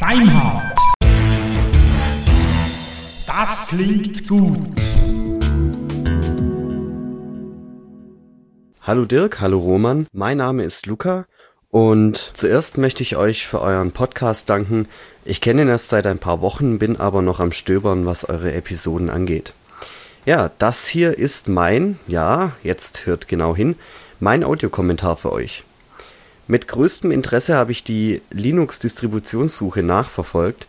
[0.00, 0.78] Deimhardt.
[3.26, 4.58] Das klingt gut.
[8.80, 11.26] Hallo Dirk, hallo Roman, mein Name ist Luca
[11.70, 14.88] und zuerst möchte ich euch für euren Podcast danken.
[15.24, 18.52] Ich kenne ihn erst seit ein paar Wochen, bin aber noch am Stöbern, was eure
[18.52, 19.54] Episoden angeht.
[20.26, 23.76] Ja, das hier ist mein, ja, jetzt hört genau hin,
[24.22, 25.64] mein Audiokommentar für euch.
[26.46, 30.68] Mit größtem Interesse habe ich die Linux-Distributionssuche nachverfolgt,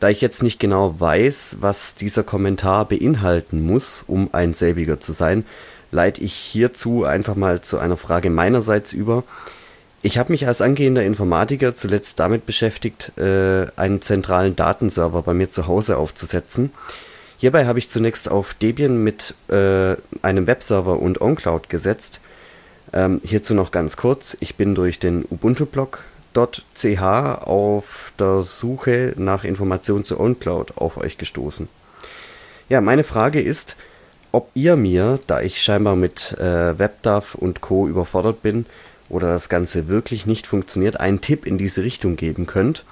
[0.00, 5.12] da ich jetzt nicht genau weiß, was dieser Kommentar beinhalten muss, um ein selbiger zu
[5.12, 5.44] sein,
[5.90, 9.24] leite ich hierzu einfach mal zu einer Frage meinerseits über,
[10.00, 15.50] ich habe mich als angehender Informatiker zuletzt damit beschäftigt, äh, einen zentralen Datenserver bei mir
[15.50, 16.70] zu Hause aufzusetzen.
[17.36, 22.20] Hierbei habe ich zunächst auf Debian mit äh, einem Webserver und OnCloud gesetzt.
[22.92, 30.04] Ähm, hierzu noch ganz kurz, ich bin durch den Ubuntu-Blog.ch auf der Suche nach Informationen
[30.04, 31.68] zu OnCloud auf euch gestoßen.
[32.68, 33.76] Ja, meine Frage ist,
[34.32, 37.86] ob ihr mir, da ich scheinbar mit äh, WebDAV und Co.
[37.86, 38.66] überfordert bin,
[39.08, 42.84] oder das Ganze wirklich nicht funktioniert, einen Tipp in diese Richtung geben könnt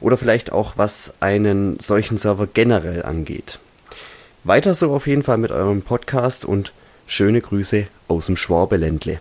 [0.00, 3.60] oder vielleicht auch was einen solchen Server generell angeht.
[4.44, 6.72] Weiter so auf jeden Fall mit eurem Podcast und
[7.06, 9.20] schöne Grüße aus dem Schwabeländle.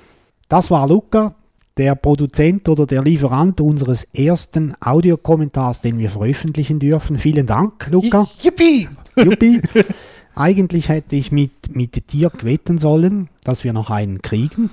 [0.50, 1.36] Das war Luca,
[1.78, 7.18] der Produzent oder der Lieferant unseres ersten Audiokommentars, den wir veröffentlichen dürfen.
[7.18, 8.28] Vielen Dank, Luca.
[8.42, 8.90] Yippie!
[9.16, 9.62] Juppie.
[10.36, 14.70] Eigentlich hätte ich mit, mit Dirk wetten sollen, dass wir noch einen kriegen.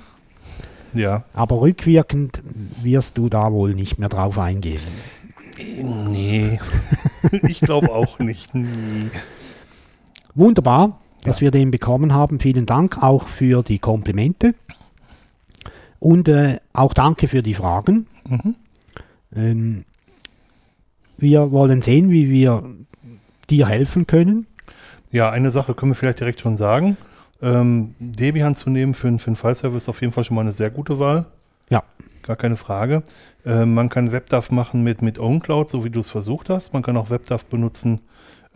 [0.93, 1.25] Ja.
[1.33, 2.41] Aber rückwirkend
[2.81, 4.81] wirst du da wohl nicht mehr drauf eingehen.
[6.09, 6.59] Nee.
[7.47, 8.51] ich glaube auch nicht.
[8.55, 9.09] Nee.
[10.35, 11.41] Wunderbar, dass Ja.
[11.45, 12.39] wir den bekommen haben.
[12.39, 14.53] Vielen Dank auch für die Komplimente.
[15.99, 18.07] Und äh, auch danke für die Fragen.
[18.27, 18.55] Mhm.
[19.35, 19.83] Ähm,
[21.17, 22.63] wir wollen sehen, wie wir
[23.49, 24.45] dir helfen können.
[25.11, 26.97] Ja, eine Sache können wir vielleicht direkt schon sagen.
[27.41, 30.41] Ähm, Debian zu nehmen für, einen- für einen File-Server ist auf jeden Fall schon mal
[30.41, 31.25] eine sehr gute Wahl.
[31.69, 31.83] Ja.
[32.23, 33.03] Gar keine Frage.
[33.45, 36.73] Ähm, man kann WebDAV machen mit, mit OwnCloud, so wie du es versucht hast.
[36.73, 38.01] Man kann auch WebDAV benutzen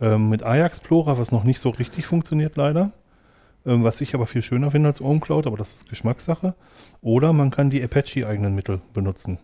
[0.00, 2.92] ähm, mit iExplorer, was noch nicht so richtig funktioniert leider.
[3.64, 6.54] Ähm, was ich aber viel schöner finde als OwnCloud, aber das ist Geschmackssache.
[7.00, 9.38] Oder man kann die Apache-eigenen Mittel benutzen.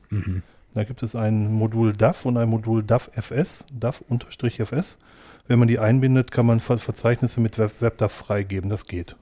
[0.75, 4.99] Da gibt es ein Modul DAV und ein Modul DAV-FS, DAV-FS.
[5.47, 8.69] Wenn man die einbindet, kann man Ver Verzeichnisse mit Web WebDAV freigeben.
[8.71, 9.17] Das geht.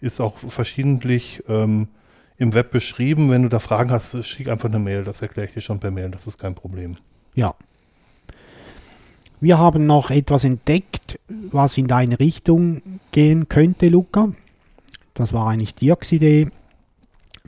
[0.00, 1.88] Ist auch verschiedentlich ähm,
[2.36, 3.30] im Web beschrieben.
[3.30, 5.04] Wenn du da Fragen hast, schick einfach eine Mail.
[5.04, 6.10] Das erkläre ich dir schon per Mail.
[6.10, 6.96] Das ist kein Problem.
[7.34, 7.54] Ja.
[9.42, 12.80] Wir haben noch etwas entdeckt, was in deine Richtung
[13.10, 14.28] gehen könnte, Luca.
[15.14, 16.46] Das war eigentlich Dirks Idee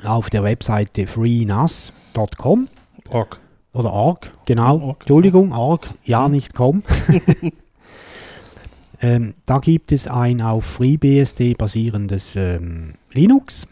[0.03, 2.67] auf der Webseite freenas.com
[3.11, 3.39] Org.
[3.73, 4.81] oder org, genau.
[4.81, 5.01] Org.
[5.03, 6.83] Entschuldigung, org, ja, nicht com.
[9.01, 13.69] ähm, da gibt es ein auf FreeBSD basierendes ähm, Linux,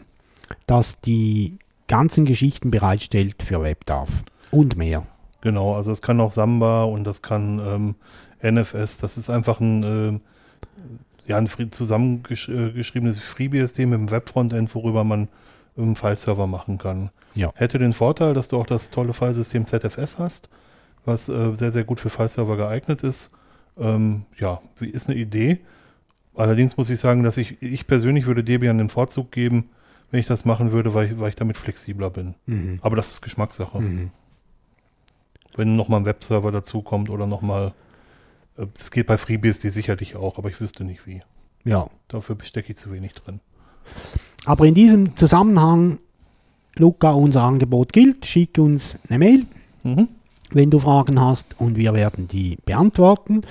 [0.65, 1.57] das die
[1.89, 4.07] ganzen Geschichten bereitstellt für WebDAV
[4.49, 5.05] und mehr.
[5.43, 7.95] Genau, also es kann auch Samba und das kann ähm,
[8.41, 8.97] NFS.
[8.99, 10.21] Das ist einfach ein, ähm,
[11.25, 15.27] ja, ein zusammengeschriebenes FreeBSD mit einem Webfrontend, worüber man
[15.75, 17.09] einen File-Server machen kann.
[17.35, 17.51] Ja.
[17.55, 20.47] Hätte den Vorteil, dass du auch das tolle Filesystem ZFS hast,
[21.03, 23.29] was äh, sehr, sehr gut für File-Server geeignet ist.
[23.77, 25.59] Ähm, ja, ist eine Idee.
[26.35, 29.71] Allerdings muss ich sagen, dass ich, ich persönlich würde Debian den Vorzug geben,
[30.09, 32.35] wenn ich das machen würde, weil ich, weil ich damit flexibler bin.
[32.45, 32.79] Mhm.
[32.81, 33.81] Aber das ist Geschmackssache.
[33.81, 34.11] Mhm.
[35.55, 37.73] Wenn nochmal ein Webserver dazukommt oder nochmal,
[38.57, 41.21] äh, das geht bei FreeBSD sicherlich auch, aber ich wüsste nicht wie.
[41.63, 41.87] Ja.
[42.07, 43.39] Dafür stecke ich zu wenig drin.
[44.45, 45.99] Aber in diesem Zusammenhang,
[46.75, 48.25] Luca, unser Angebot gilt.
[48.25, 49.45] Schick uns eine Mail,
[49.83, 50.07] Mhm.
[50.51, 53.41] wenn du Fragen hast und wir werden die beantworten.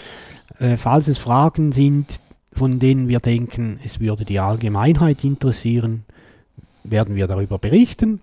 [0.59, 2.21] Äh, falls es Fragen sind,
[2.53, 6.05] von denen wir denken, es würde die Allgemeinheit interessieren,
[6.85, 8.21] werden wir darüber berichten.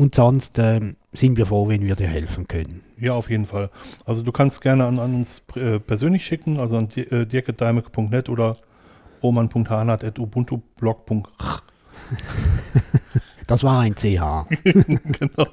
[0.00, 2.80] Und sonst ähm, sind wir froh, wenn wir dir helfen können.
[2.98, 3.68] Ja, auf jeden Fall.
[4.06, 8.56] Also du kannst gerne an, an uns äh, persönlich schicken, also an äh, dirk.daimek.net oder
[9.22, 11.62] roman.hanat.ubuntublog.ch
[13.46, 14.46] Das war ein CH.
[15.18, 15.48] genau.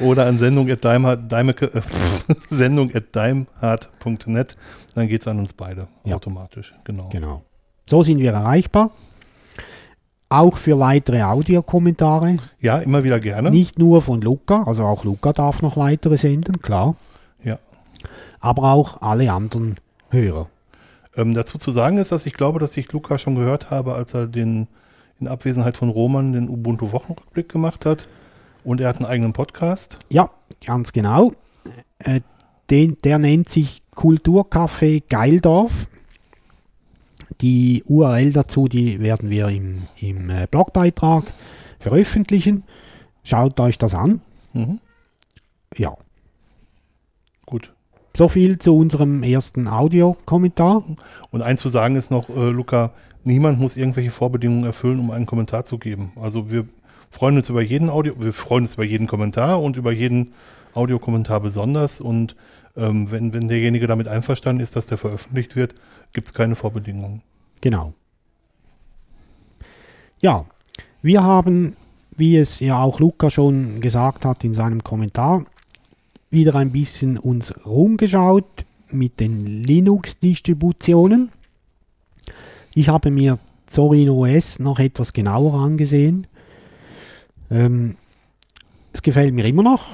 [0.00, 1.80] Oder an sendung at daimhard- daimeke- äh,
[2.54, 2.90] sendung.
[2.92, 3.46] Dann
[5.08, 6.16] geht es an uns beide Ja.
[6.16, 6.74] automatisch.
[6.84, 7.08] Genau.
[7.08, 7.42] Genau.
[7.88, 8.90] So sind wir erreichbar.
[10.28, 12.38] Auch für weitere Audiokommentare.
[12.60, 13.50] Ja, immer wieder gerne.
[13.50, 16.96] Nicht nur von Luca, also auch Luca darf noch weitere senden, klar.
[17.44, 17.58] Ja.
[18.40, 19.76] Aber auch alle anderen
[20.10, 20.48] Hörer.
[21.16, 24.14] Ähm, dazu zu sagen ist, dass ich glaube, dass ich Luca schon gehört habe, als
[24.14, 24.68] er den
[25.18, 28.08] in Abwesenheit von Roman den Ubuntu-Wochenrückblick gemacht hat.
[28.64, 29.98] Und er hat einen eigenen Podcast.
[30.10, 30.30] Ja,
[30.64, 31.30] ganz genau.
[31.98, 32.20] Äh,
[32.68, 35.86] den, der nennt sich Kulturcafé Geildorf.
[37.40, 41.32] Die URL dazu, die werden wir im, im äh, Blogbeitrag
[41.78, 42.64] veröffentlichen.
[43.24, 44.20] Schaut euch das an.
[44.52, 44.80] Mhm.
[45.76, 45.96] Ja,
[47.44, 47.72] Gut.
[48.16, 50.82] so viel zu unserem ersten Audiokommentar.
[51.30, 52.92] Und eins zu sagen ist noch, äh, Luca,
[53.24, 56.12] niemand muss irgendwelche Vorbedingungen erfüllen, um einen Kommentar zu geben.
[56.16, 56.66] Also wir
[57.10, 60.32] freuen uns über jeden Audio, wir freuen uns über jeden Kommentar und über jeden
[60.74, 62.00] Audiokommentar besonders.
[62.00, 62.36] Und
[62.76, 65.74] ähm, wenn, wenn derjenige damit einverstanden ist, dass der veröffentlicht wird,
[66.16, 67.20] gibt es keine Vorbedingungen.
[67.60, 67.92] Genau.
[70.22, 70.46] Ja,
[71.02, 71.76] wir haben,
[72.16, 75.44] wie es ja auch Luca schon gesagt hat in seinem Kommentar,
[76.30, 81.30] wieder ein bisschen uns rumgeschaut mit den Linux-Distributionen.
[82.74, 86.26] Ich habe mir Zorin OS noch etwas genauer angesehen.
[87.50, 87.94] Ähm,
[88.90, 89.88] es gefällt mir immer noch.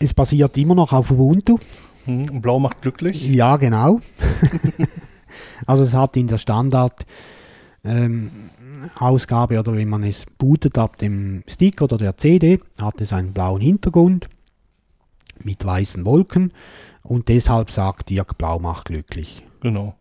[0.00, 1.56] Es basiert immer noch auf Ubuntu.
[2.04, 2.40] Mhm.
[2.40, 3.28] Blau macht glücklich.
[3.28, 4.00] Ja, genau.
[5.66, 7.06] also es hat in der Standard
[7.84, 8.30] ähm,
[8.98, 13.32] Ausgabe oder wenn man es bootet ab dem Stick oder der CD, hat es einen
[13.32, 14.28] blauen Hintergrund
[15.42, 16.52] mit weißen Wolken
[17.02, 19.44] und deshalb sagt Dirk, blau macht glücklich.
[19.60, 19.94] Genau.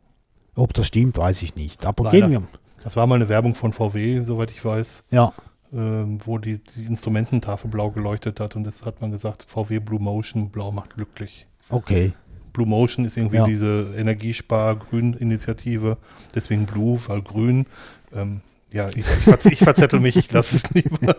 [0.56, 1.86] Ob das stimmt, weiß ich nicht.
[1.86, 2.30] Aber Leider.
[2.30, 2.48] gehen wir.
[2.84, 5.34] Das war mal eine Werbung von VW, soweit ich weiß, Ja,
[5.74, 10.00] ähm, wo die, die Instrumententafel blau geleuchtet hat und das hat man gesagt, VW Blue
[10.00, 11.48] Motion, blau macht glücklich.
[11.70, 12.14] okay.
[12.56, 13.46] Blue Motion ist irgendwie Ja.
[13.46, 15.98] diese Energiespar-Grün-Initiative,
[16.34, 17.66] deswegen Blue, weil grün.
[18.14, 18.42] Ähm,
[18.72, 21.16] ja, ich, ich, ich verzettel mich, ich lasse es lieber.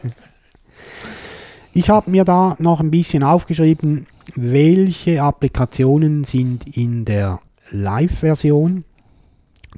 [1.74, 7.40] Ich habe mir da noch ein bisschen aufgeschrieben, welche Applikationen sind in der
[7.70, 8.84] Live-Version,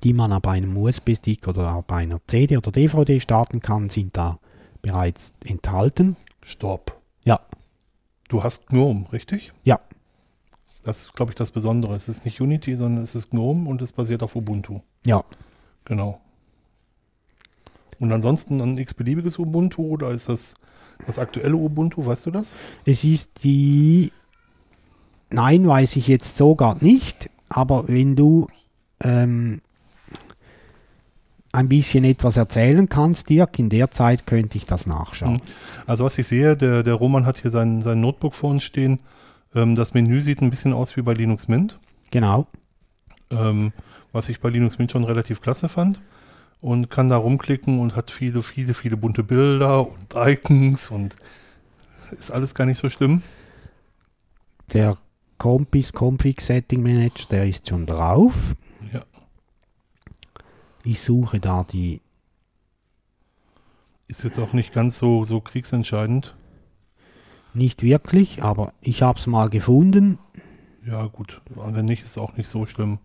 [0.04, 4.38] die man ab einem USB-Stick oder ab einer CD oder DVD starten kann, sind da
[4.80, 6.16] bereits enthalten.
[6.42, 6.96] Stopp.
[7.24, 7.40] Ja,
[8.28, 9.52] Du hast GNOME, richtig?
[9.64, 9.80] ja,
[10.84, 11.94] Das ist, glaube ich, das Besondere.
[11.94, 14.80] Es ist nicht Unity, sondern es ist GNOME und es basiert auf Ubuntu.
[15.04, 15.22] ja.
[15.84, 16.20] Genau.
[17.98, 20.54] Und ansonsten ein x-beliebiges Ubuntu oder ist das
[21.06, 22.56] das aktuelle Ubuntu, weißt du das?
[22.84, 24.12] Es ist die.
[25.30, 28.46] Nein, weiß ich jetzt so gar nicht, aber wenn du
[29.00, 29.60] ähm,
[31.52, 35.40] ein bisschen etwas erzählen kannst, Dirk, in der Zeit könnte ich das nachschauen.
[35.86, 38.98] Also was ich sehe, der, der Roman hat hier sein, sein Notebook vor uns stehen.
[39.54, 41.78] Ähm, das Menü sieht ein bisschen aus wie bei Linux Mint.
[42.10, 42.46] Genau.
[43.30, 43.72] ähm,
[44.12, 46.00] was ich bei Linux Mint schon relativ klasse fand.
[46.60, 51.14] Und kann da rumklicken und hat viele, viele, viele bunte Bilder und Icons und
[52.10, 53.22] ist alles gar nicht so schlimm.
[54.72, 54.98] Der
[55.38, 58.56] Compis Config Setting Manager, der ist schon drauf.
[58.92, 59.04] Ja.
[60.82, 62.00] Ich suche da die.
[64.08, 66.34] Ist jetzt auch nicht ganz so, so kriegsentscheidend.
[67.58, 70.18] Nicht wirklich, aber ich habe es mal gefunden.
[70.86, 71.40] Ja, gut.
[71.56, 72.98] Und wenn nicht, ist auch nicht so schlimm.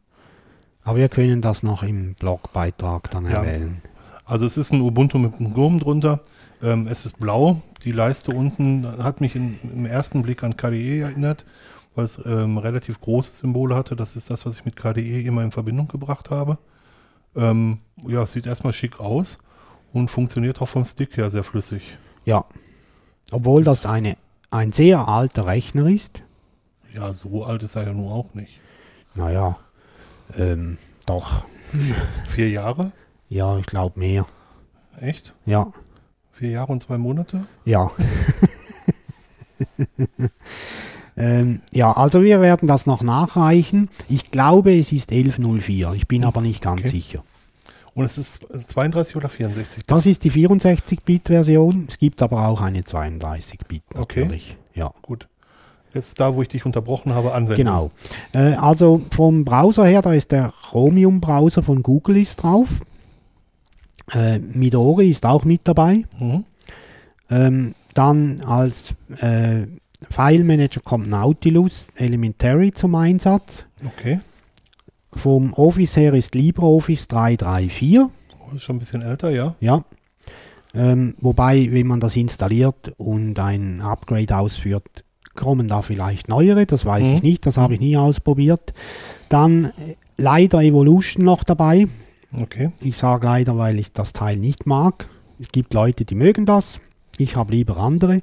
[0.84, 3.44] Aber wir können das noch im Blogbeitrag dann Ja.
[3.44, 3.82] erwähnen.
[4.26, 6.20] Also es ist ein Ubuntu mit einem GNOME drunter.
[6.62, 7.64] Ähm, es ist blau.
[7.84, 11.46] Die Leiste unten hat mich in, im ersten Blick an KDE erinnert,
[11.96, 13.96] weil es ähm, relativ große Symbole hatte.
[13.96, 16.60] Das ist das, was ich mit KDE immer in Verbindung gebracht habe.
[17.36, 19.40] Ähm, ja, sieht erstmal schick aus
[19.94, 21.98] und funktioniert auch vom Stick her sehr flüssig.
[22.24, 22.46] Ja.
[23.32, 24.16] Obwohl das eine,
[24.54, 26.22] ein sehr alter Rechner ist.
[26.94, 28.60] Ja, so alt ist er ja nun auch nicht.
[29.16, 29.58] Naja,
[30.38, 31.44] ähm, doch.
[32.30, 32.92] Vier Jahre?
[33.30, 34.26] Ja, ich glaube mehr.
[35.00, 35.34] Echt?
[35.46, 35.68] Ja,
[36.32, 37.46] Vier Jahre und zwei Monate?
[37.66, 37.90] ja.
[41.18, 43.90] ähm, ja, also wir werden das noch nachreichen.
[44.10, 45.94] Ich glaube, es ist 1104.
[45.96, 46.90] Ich bin aber nicht ganz Okay.
[46.90, 47.24] sicher.
[47.96, 49.84] Und es ist 32 oder 64?
[49.86, 51.86] Das ist die 64-Bit-Version.
[51.88, 54.22] Es gibt aber auch eine 32-Bit Okay.
[54.22, 54.58] natürlich.
[54.74, 54.92] Ja.
[55.04, 55.28] Gut.
[55.94, 57.58] Jetzt da, wo ich dich unterbrochen habe, anwenden.
[57.58, 57.92] Genau.
[58.34, 62.82] Äh, also vom Browser her, da ist der Chromium-Browser von Google ist drauf.
[64.12, 66.04] Äh, Midori ist auch mit dabei.
[66.20, 66.46] Mhm.
[67.30, 69.68] Ähm, dann als äh,
[70.10, 73.66] File Manager kommt Nautilus Elementary zum Einsatz.
[73.86, 74.20] Okay.
[75.16, 78.00] Vom Office her ist LibreOffice 334.
[78.00, 79.56] Oh, ist schon ein bisschen älter, ja.
[79.60, 79.84] Ja.
[80.76, 85.04] Ähm, wobei, wenn man das installiert und ein Upgrade ausführt,
[85.36, 87.16] kommen da vielleicht neuere, das weiß Mhm.
[87.16, 88.74] ich nicht, das habe ich nie ausprobiert.
[89.30, 91.88] Dann äh, leider Evolution noch dabei.
[92.40, 92.70] Okay.
[92.82, 95.08] Ich sage leider, weil ich das Teil nicht mag.
[95.40, 96.80] Es gibt Leute, die mögen das.
[97.18, 98.20] Ich habe lieber andere.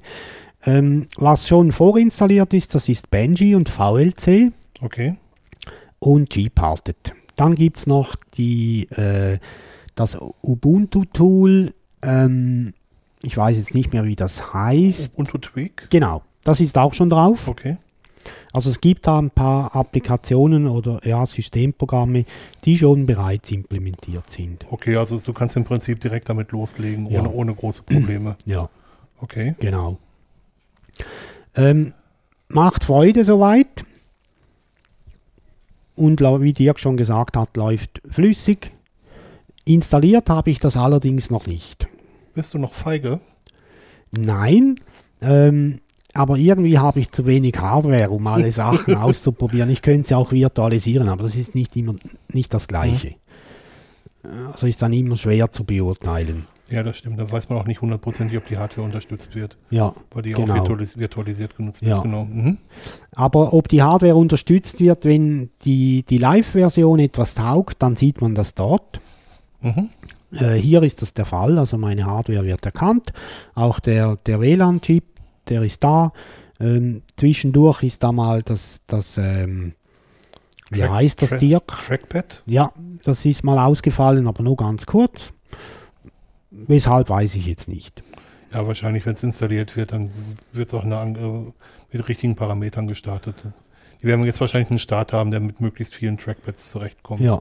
[0.64, 5.16] Ähm, was schon vorinstalliert ist, das ist Benji und VLC Okay.
[6.00, 6.97] Und Gparted.
[7.37, 9.38] Dann gibt es noch die, äh,
[9.95, 12.75] das Ubuntu-Tool ähm,
[13.23, 15.12] Ich weiß jetzt nicht mehr, wie das heißt.
[15.14, 15.88] Ubuntu Tweak?
[15.90, 17.47] Genau, das ist auch schon drauf.
[17.49, 17.76] Okay.
[18.52, 22.25] Also es gibt da ein paar Applikationen oder ja, Systemprogramme,
[22.64, 24.66] die schon bereits implementiert sind.
[24.71, 27.21] Okay, also du kannst im Prinzip direkt damit loslegen, Ja.
[27.21, 28.37] ohne, ohne große Probleme.
[28.47, 28.69] Ja,
[29.21, 29.54] Okay.
[29.61, 29.99] genau.
[31.54, 31.92] Ähm,
[32.49, 33.85] macht Freude soweit.
[36.00, 38.73] Und wie Dirk schon gesagt hat, läuft flüssig.
[39.66, 41.88] Installiert habe ich das allerdings noch nicht.
[42.33, 43.21] Bist du noch feige?
[44.11, 44.76] Nein,
[45.21, 45.78] ähm,
[46.14, 49.69] aber irgendwie habe ich zu wenig Hardware, um alle Sachen auszuprobieren.
[49.69, 51.97] Ich könnte sie auch virtualisieren, aber das ist nicht immer
[52.33, 53.16] nicht das Gleiche.
[54.23, 56.47] Also ist dann immer schwer zu beurteilen.
[56.71, 57.19] Ja, das stimmt.
[57.19, 60.41] Da weiß man auch nicht hundertprozentig, ob die Hardware unterstützt wird, Ja, weil die auch
[60.41, 60.55] Genau.
[60.55, 61.91] virtualis virtualisiert genutzt wird.
[61.91, 62.03] Ja.
[62.03, 62.25] Genau.
[62.25, 62.59] Mhm.
[63.12, 68.35] aber ob die Hardware unterstützt wird, wenn die, die Live-Version etwas taugt, dann sieht man
[68.35, 69.00] das dort.
[69.61, 69.91] Mhm.
[70.33, 73.12] Äh, hier ist das der Fall, also meine Hardware wird erkannt,
[73.55, 75.05] auch der, der WLAN-Chip,
[75.49, 76.12] der ist da.
[76.61, 79.73] Ähm, zwischendurch ist da mal das, das ähm,
[80.71, 81.67] wie heißt das, Dirk?
[81.67, 82.45] Trackpad?
[82.47, 82.71] Ja,
[83.03, 85.31] das ist mal ausgefallen, aber nur ganz kurz.
[86.50, 88.02] Weshalb weiß ich jetzt nicht.
[88.52, 90.11] Ja, wahrscheinlich, wenn es installiert wird, dann
[90.52, 91.52] wird es auch eine, äh,
[91.97, 93.37] mit richtigen Parametern gestartet.
[94.02, 97.21] Die werden jetzt wahrscheinlich einen Start haben, der mit möglichst vielen Trackpads zurechtkommt.
[97.21, 97.40] Ja,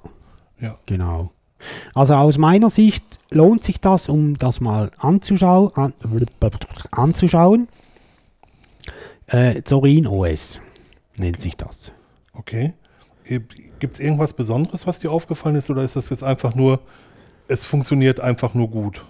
[0.59, 0.77] Ja.
[0.85, 1.31] genau.
[1.93, 5.93] Also aus meiner Sicht lohnt sich das, um das mal anzuschau an,
[6.91, 7.67] anzuschauen.
[9.27, 10.59] Äh, Zorin OS
[11.17, 11.91] nennt sich das.
[12.33, 12.73] Okay.
[13.79, 16.79] Gibt es irgendwas Besonderes, was dir aufgefallen ist, oder ist das jetzt einfach nur,
[17.49, 19.03] es funktioniert einfach nur gut?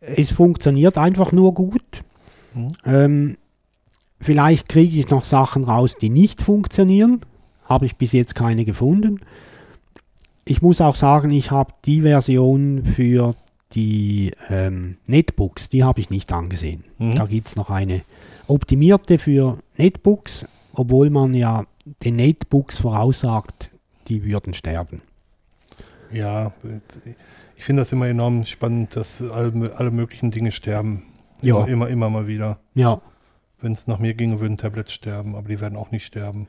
[0.00, 2.04] Es funktioniert einfach nur gut.
[2.54, 2.72] Mhm.
[2.84, 3.36] Ähm,
[4.20, 7.22] vielleicht kriege ich noch Sachen raus, die nicht funktionieren.
[7.64, 9.20] Habe ich bis jetzt keine gefunden.
[10.44, 13.34] Ich muss auch sagen, ich habe die Version für
[13.72, 16.84] die ähm, Netbooks, die habe ich nicht angesehen.
[16.98, 17.16] Mhm.
[17.16, 18.02] Da gibt es noch eine
[18.46, 21.66] optimierte für Netbooks, obwohl man ja
[22.04, 23.70] den Netbooks voraussagt,
[24.08, 25.02] die würden sterben.
[26.10, 26.52] Ja,
[27.56, 31.04] ich finde das immer enorm spannend, dass alle, alle möglichen Dinge sterben.
[31.42, 31.58] Ja.
[31.64, 32.58] Immer, immer, immer mal wieder.
[32.74, 33.00] Ja,
[33.60, 36.48] Wenn es nach mir ginge, würden Tablets sterben, aber die werden auch nicht sterben.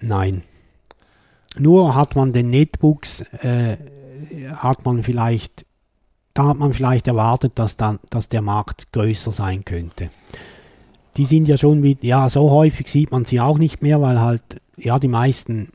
[0.00, 0.42] Nein.
[1.58, 3.76] Nur hat man den Netbooks, äh,
[4.52, 5.66] hat man vielleicht,
[6.34, 10.10] da hat man vielleicht erwartet, dass, dann, dass der Markt größer sein könnte.
[11.16, 14.20] Die sind ja schon, wie, ja, so häufig sieht man sie auch nicht mehr, weil
[14.20, 14.42] halt,
[14.76, 15.70] ja, die meisten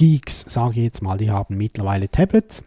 [0.00, 2.62] Geeks, sage ich jetzt mal, die haben mittlerweile Tablets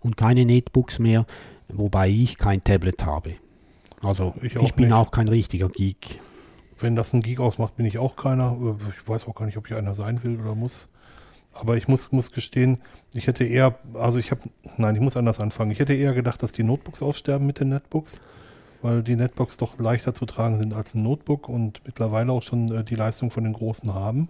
[0.00, 1.24] und keine Netbooks mehr,
[1.68, 3.36] wobei ich kein Tablet habe.
[4.02, 4.94] Also Ich ich, auch bin nicht.
[4.94, 6.20] auch kein richtiger Geek.
[6.78, 8.58] Wenn das ein Geek ausmacht, bin ich auch keiner.
[8.90, 10.88] Ich weiß auch gar nicht, ob ich einer sein will oder muss.
[11.54, 12.80] Aber ich muss, muss gestehen,
[13.14, 14.42] ich hätte eher, also ich habe,
[14.76, 15.70] nein, ich muss anders anfangen.
[15.70, 18.20] Ich hätte eher gedacht, dass die Notebooks aussterben mit den Netbooks,
[18.82, 22.70] weil die Netbooks doch leichter zu tragen sind als ein Notebook und mittlerweile auch schon
[22.72, 24.28] äh, die Leistung von den großen haben.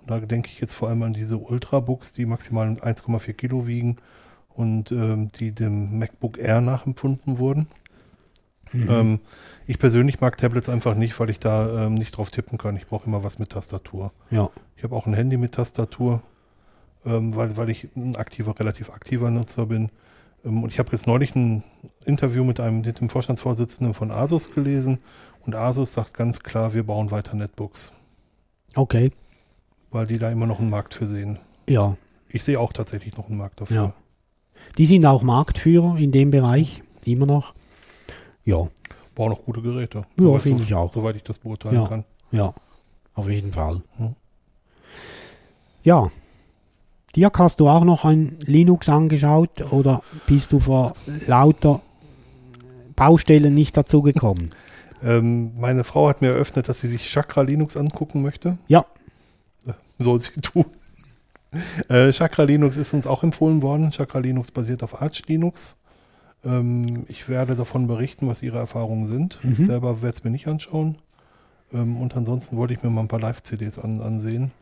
[0.00, 3.96] Und da denke ich jetzt vor allem an diese Ultrabooks, die maximal 1,4 Kilo wiegen
[4.48, 7.68] und ähm, die dem MacBook Air nachempfunden wurden.
[8.74, 9.20] Ähm,
[9.66, 12.76] ich persönlich mag Tablets einfach nicht, weil ich da ähm, nicht drauf tippen kann.
[12.76, 14.12] Ich brauche immer was mit Tastatur.
[14.30, 16.22] Ja, Ich habe auch ein Handy mit Tastatur,
[17.04, 19.90] ähm, weil, weil ich ein aktiver, relativ aktiver Nutzer bin.
[20.44, 21.64] Ähm, und ich habe jetzt neulich ein
[22.04, 24.98] Interview mit einem mit dem Vorstandsvorsitzenden von Asus gelesen
[25.46, 27.92] und Asus sagt ganz klar, wir bauen weiter Netbooks,
[28.74, 29.12] okay.
[29.90, 31.38] Weil die da immer noch einen Markt für sehen.
[31.68, 31.96] Ja,
[32.30, 33.76] Ich sehe auch tatsächlich noch einen Markt dafür.
[33.76, 33.92] Ja.
[34.76, 37.54] Die sind auch Marktführer in dem Bereich, immer noch.
[38.44, 38.68] Ja,
[39.14, 40.02] Bauen auch gute Geräte.
[40.18, 40.92] Ja, finde ich auch.
[40.92, 41.88] Soweit ich das beurteilen Ja.
[41.88, 42.04] kann.
[42.30, 42.54] ja,
[43.14, 43.82] auf jeden Fall.
[43.96, 44.14] Hm.
[45.82, 46.10] Ja.
[47.16, 50.94] Dirk, hast du auch noch ein Linux angeschaut oder bist du vor
[51.26, 51.80] lauter
[52.94, 54.50] Baustellen nicht dazu gekommen?
[55.00, 58.58] Ähm, meine Frau hat mir eröffnet, dass sie sich Chakra Linux angucken möchte.
[58.66, 58.84] Ja,
[59.98, 60.64] Soll sie tun.
[61.88, 63.90] Äh, Chakra Linux ist uns auch empfohlen worden.
[63.90, 65.76] Chakra Linux basiert auf Arch Linux.
[66.44, 69.42] Ähm, ich werde davon berichten, was ihre Erfahrungen sind.
[69.42, 69.52] Mhm.
[69.52, 70.98] Ich selber werde es mir nicht anschauen.
[71.72, 74.52] Ähm, und ansonsten wollte ich mir mal ein paar Live-CDs an, ansehen.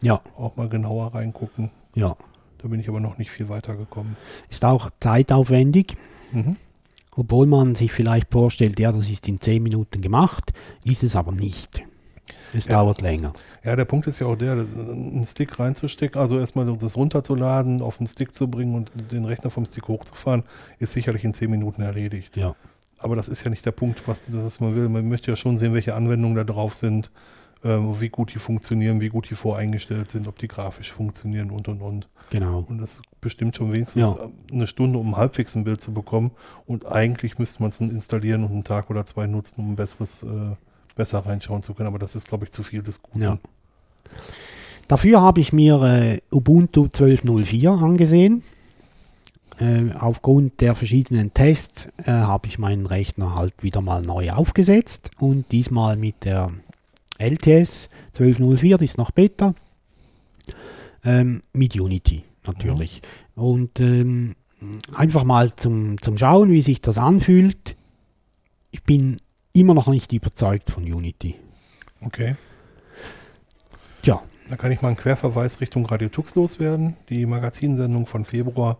[0.00, 1.70] ja, Auch mal genauer reingucken.
[1.94, 2.16] ja.
[2.58, 4.16] Da bin ich aber noch nicht viel weiter gekommen.
[4.48, 5.96] Ist auch zeitaufwendig,
[6.30, 6.56] Mhm.
[7.16, 10.52] obwohl man sich vielleicht vorstellt, ja, das ist in 10 Minuten gemacht,
[10.84, 11.82] ist es aber nicht.
[12.54, 12.72] Es Ja.
[12.72, 13.32] dauert länger.
[13.64, 17.98] Ja, der Punkt ist ja auch der, einen Stick reinzustecken, also erstmal das runterzuladen, auf
[17.98, 20.42] den Stick zu bringen und den Rechner vom Stick hochzufahren,
[20.78, 22.36] ist sicherlich in 10 Minuten erledigt.
[22.36, 22.54] Ja.
[22.98, 24.88] Aber das ist ja nicht der Punkt, was, was man will.
[24.88, 27.10] Man möchte ja schon sehen, welche Anwendungen da drauf sind,
[27.64, 31.68] ähm, wie gut die funktionieren, wie gut die voreingestellt sind, ob die grafisch funktionieren und
[31.68, 32.08] und und.
[32.30, 32.64] Genau.
[32.68, 34.16] Und das bestimmt schon wenigstens Ja.
[34.52, 36.30] eine Stunde, um halbwegs ein Bild zu bekommen.
[36.66, 40.22] Und eigentlich müsste man es installieren und einen Tag oder zwei nutzen, um ein besseres,
[40.22, 40.26] äh,
[40.94, 41.88] besser reinschauen zu können.
[41.88, 43.22] Aber das ist, glaube ich, zu viel des Guten.
[43.22, 43.38] Ja.
[44.88, 48.42] Dafür habe ich mir äh, Ubuntu 12.04 angesehen.
[49.58, 55.10] Äh, aufgrund der verschiedenen Tests äh, habe ich meinen Rechner halt wieder mal neu aufgesetzt
[55.18, 56.52] und diesmal mit der
[57.18, 59.54] LTS 12.04, die ist noch Beta,
[61.04, 63.02] ähm, mit Unity natürlich.
[63.34, 64.34] Und ähm,
[64.94, 67.76] einfach mal zum, zum Schauen, wie sich das anfühlt.
[68.70, 69.16] Ich bin
[69.52, 71.36] immer noch nicht überzeugt von Unity.
[72.00, 72.36] Okay.
[74.02, 76.96] Tja, Da kann ich mal einen Querverweis Richtung Radio Tux loswerden.
[77.08, 78.78] Die Magazinsendung von Februar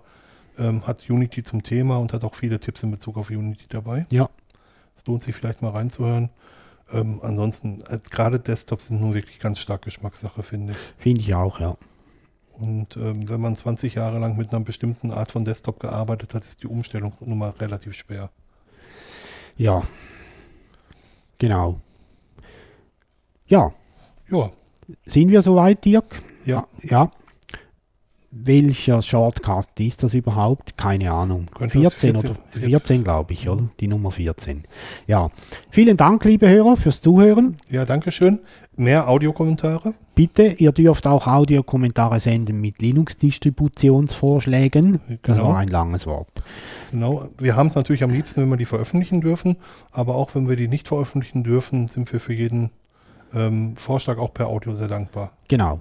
[0.58, 4.06] ähm, hat Unity zum Thema und hat auch viele Tipps in Bezug auf Unity dabei.
[4.10, 4.28] ja,
[4.96, 6.30] Es lohnt sich vielleicht mal reinzuhören.
[6.92, 10.78] Ähm, ansonsten, äh, gerade Desktops sind nun wirklich ganz stark Geschmackssache, finde ich.
[10.98, 11.76] finde ich auch, ja.
[12.52, 16.44] Und ähm, wenn man 20 Jahre lang mit einer bestimmten Art von Desktop gearbeitet hat,
[16.44, 18.30] ist die Umstellung nun mal relativ schwer.
[19.56, 19.82] Ja,
[21.46, 21.80] genau.
[23.46, 23.72] Ja,
[24.30, 24.50] Ja,
[25.04, 26.22] sind wir soweit, Dirk?
[26.44, 26.66] ja.
[26.82, 27.10] Ja.
[28.34, 30.78] Welcher Shortcut ist das überhaupt?
[30.78, 31.48] Keine Ahnung.
[31.54, 33.68] Könnte das 14, 14 oder 14, glaube ich, oder?
[33.78, 34.62] Die Nummer 14.
[35.06, 35.28] Ja.
[35.68, 37.56] Vielen Dank, liebe Hörer, fürs Zuhören.
[37.68, 38.40] Ja, danke schön.
[38.74, 39.92] Mehr Audiokommentare.
[40.14, 45.00] Bitte, ihr dürft auch Audiokommentare senden mit Linux-Distributionsvorschlägen.
[45.22, 45.48] Das Genau.
[45.48, 46.28] war ein langes Wort.
[46.90, 47.28] Genau.
[47.38, 49.56] Wir haben es natürlich am liebsten, wenn wir die veröffentlichen dürfen.
[49.90, 52.70] Aber auch wenn wir die nicht veröffentlichen dürfen, sind wir für jeden
[53.34, 55.32] ähm, Vorschlag auch per Audio sehr dankbar.
[55.48, 55.80] Genau.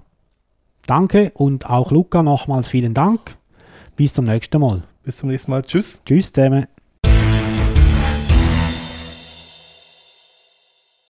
[0.88, 3.36] Danke und auch Luca nochmals vielen Dank.
[3.98, 4.84] Bis zum nächsten Mal.
[5.04, 5.62] Bis zum nächsten Mal.
[5.64, 6.02] Tschüss.
[6.06, 6.66] Tschüss zusammen.